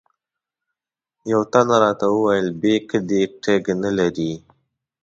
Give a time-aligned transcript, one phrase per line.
[1.31, 4.31] یوه تن راته وویل بیک دې ټګ نه لري.